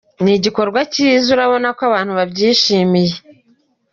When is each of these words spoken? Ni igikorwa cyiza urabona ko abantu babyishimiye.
Ni 0.23 0.31
igikorwa 0.37 0.79
cyiza 0.93 1.27
urabona 1.35 1.67
ko 1.77 1.81
abantu 1.89 2.11
babyishimiye. 2.19 3.15